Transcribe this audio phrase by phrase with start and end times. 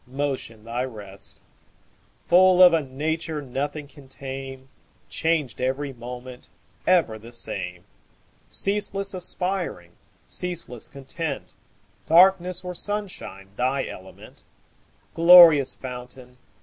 [0.07, 1.41] Motion thy rest;
[2.23, 4.67] Full of a nature Nothing can tame,
[5.09, 6.49] Changed every moment,
[6.87, 7.83] Ever the same;
[8.47, 9.91] Ceaseless aspiring,
[10.25, 11.53] Ceaseless content,
[12.07, 14.43] Darkness or sunshine Thy element;
[15.13, 16.37] Glorious fountain.